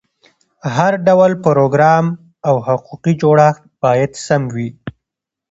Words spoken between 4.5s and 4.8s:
وي.